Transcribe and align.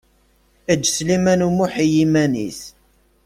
Eǧǧ 0.71 0.83
Sliman 0.95 1.41
U 1.47 1.49
Muḥ 1.57 1.73
i 1.85 1.87
yiman-is. 1.93 2.61